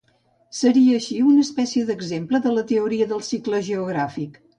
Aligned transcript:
Seria 0.59 0.93
així 0.99 1.17
una 1.31 1.43
espècie 1.47 1.83
d'exemple 1.89 2.39
de 2.45 2.53
la 2.55 2.63
teoria 2.73 3.09
del 3.13 3.21
cicle 3.29 3.61
geogràfic. 3.69 4.41